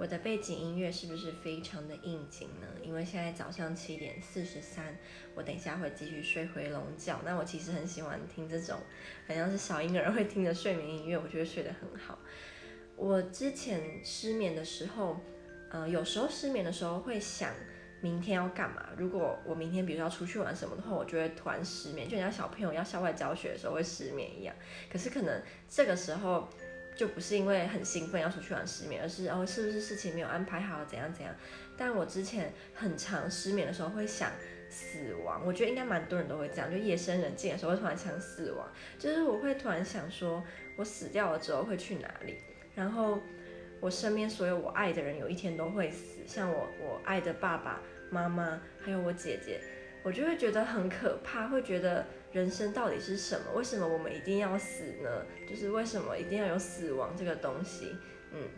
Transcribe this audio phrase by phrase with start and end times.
[0.00, 2.66] 我的背景音乐是不是非常的应景呢？
[2.82, 4.96] 因为现在早上七点四十三，
[5.34, 7.20] 我等一下会继续睡回笼觉。
[7.22, 8.78] 那我其实很喜欢听这种，
[9.28, 12.18] 好像是小婴儿会听的睡眠音乐，我觉得睡得很好。
[12.96, 15.20] 我之前失眠的时候，
[15.70, 17.52] 呃，有时候失眠的时候会想
[18.00, 18.88] 明天要干嘛。
[18.96, 24.56] 如果我明天比如说要出去玩什么的话，我就会突然失眠，就像小朋友要校外教学的时候会失眠一样。
[24.90, 26.48] 可是可能这个时候。
[27.00, 31.34] 就不是因为很兴奋要出去玩失眠，而是哦，是不是事情没有安排好怎样怎样？
[31.74, 34.30] 但我之前很常失眠的时候会想
[34.68, 38.68] 死亡，我觉得应该蛮多人都会这样，就夜深人静的时候会突然想死亡，
[38.98, 40.44] 就是我会突然想说
[40.76, 42.36] 我死掉了之后会去哪里，
[42.74, 43.18] 然后
[43.80, 49.58] 我身边所有我爱的人有一天都会死，像我我爱的爸爸妈妈还有我姐姐。
[50.02, 53.52] 我就会觉得很可怕，会觉得人生到底是什么？
[53.54, 55.26] 为什么我们一定要死呢？
[55.48, 57.96] 就是为什么一定要有死亡这个东西？
[58.32, 58.48] 嗯。